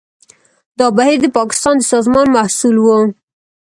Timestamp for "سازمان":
1.93-2.27